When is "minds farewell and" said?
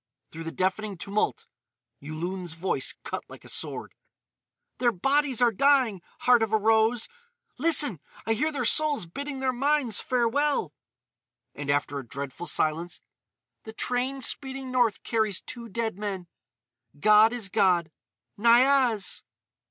9.53-11.69